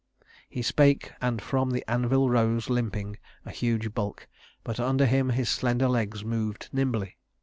[0.49, 4.27] He spake and from the anvil rose limping, a huge bulk,
[4.63, 7.17] but under him his slender legs moved nimbly.